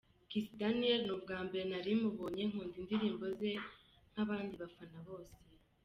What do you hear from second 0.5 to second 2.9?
daniel ni ubwambere nari mubonye, nkunda